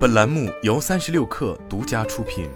[0.00, 2.48] 本栏目由三十六氪独家出品。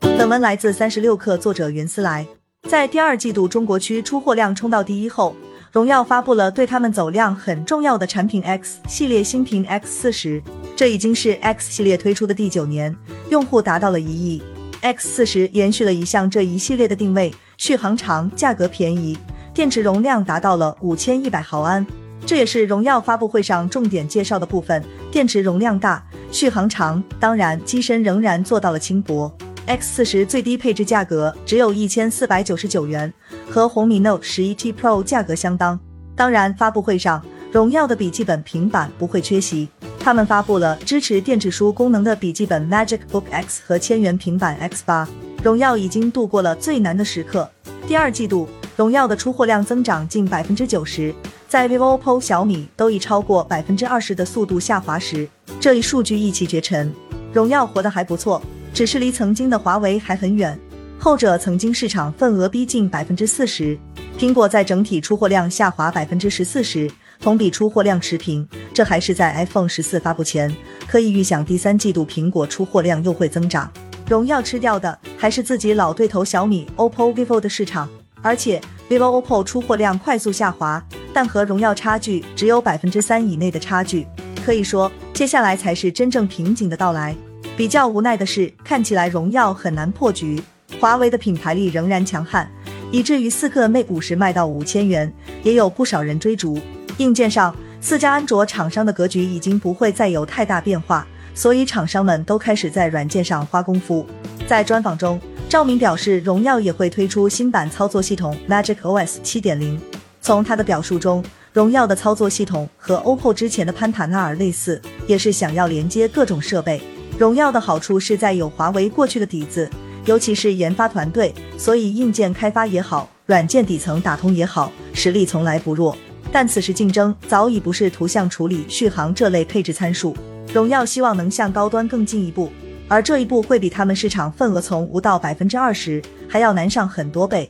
[0.00, 2.26] 本文来自三十六氪，作者云思来。
[2.66, 5.36] 在第二季度中国区出货量冲到第一后，
[5.70, 10.42] 荣耀发布了对他们走量很重要的产品 X 系列新品 X 四十，
[10.74, 12.96] 这已经是 X 系列推出的第九年，
[13.28, 14.42] 用户达到了一亿。
[14.80, 19.18] X 四十延续了一项这一系列的定位，续航长，价格便宜，
[19.52, 21.86] 电池容量达到了五千一百毫安。
[22.30, 26.00] 这也是荣耀发布会上重点介绍的部分，电池容量大，
[26.30, 29.36] 续航长，当然机身仍然做到了轻薄。
[29.66, 33.12] X 四十最低配置价格只有一千四百九十九元，
[33.50, 35.76] 和红米 Note 十一 T Pro 价格相当。
[36.14, 37.20] 当然，发布会上
[37.50, 39.68] 荣耀的笔记本平板不会缺席，
[39.98, 45.08] 他们发布了支持电子书功能的笔记本 Magic Book X 和千元平板 X 八。
[45.42, 47.50] 荣耀已经度过了最难的时刻。
[47.88, 51.14] 第二季度，荣耀的出货量增长近百分之九十。
[51.48, 56.92] 在 vivo、OPPO、小米都以超过百分之二十的速度下滑时，这一数据一骑绝尘。
[57.32, 58.40] 荣耀活得还不错，
[58.72, 60.58] 只是离曾经的华为还很远。
[60.98, 63.76] 后者曾经市场份额逼近百分之四十。
[64.18, 66.90] 苹果在整体出货量下滑百分之十四时，
[67.20, 70.54] 同比出货量持平，这还是在 iPhone 十四发布前。
[70.86, 73.70] 可以预想，第三季度苹果出货量又会增长。
[74.08, 77.88] 荣耀吃掉的还是自己老对头小米、OPPO、vivo 的市场，
[78.22, 80.82] 而且 vivo、OPPO 出货量快速下滑。
[81.12, 84.06] 但和荣耀差距只有百分之三以内的差距，
[84.46, 87.16] 可以说接下来才是真正瓶颈的到来。
[87.56, 90.40] 比较无奈的是，看起来荣耀很难破局。
[90.78, 92.48] 华为的品牌力仍然强悍，
[92.92, 95.12] 以至于四克 Mate 五十卖到五千元，
[95.42, 96.58] 也有不少人追逐。
[96.98, 104.06] 硬件上，四家安卓厂商的格局已经不会再有太大变化，所以厂商们都开始在软件上花功夫。
[104.46, 109.80] 在专访中，赵明表示，荣耀也会推出新版操作系统 Magic OS 七点零。
[110.22, 116.80] 从他的表述中，荣耀的操作系统和 OPPO 之前的潘塔纳尔类似，也是想要连接各种设备。
[117.18, 119.68] 荣耀的好处是在有华为过去的底子，
[120.04, 125.96] 尤其是研发团队，所以硬件开发也好，软件底层打通也好，实力从来不弱。
[126.30, 130.16] 但此时竞争早已不是图像处理、续航这类配置参数，
[130.54, 132.52] 荣耀希望能向高端更进一步，
[132.90, 137.48] 而这一步会比他们市场份额从无到百分之二十还要难上很多倍。